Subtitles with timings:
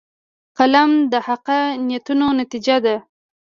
[0.57, 2.95] قلم د حقه نیتونو نتیجه ده